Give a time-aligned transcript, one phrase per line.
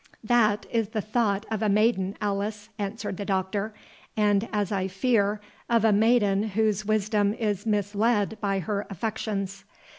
[0.23, 3.71] "That is the thought of a maiden, Alice," answered the Doctor;
[4.17, 5.39] "and, as I fear,
[5.69, 9.63] of a maiden whose wisdom is misled by her affections.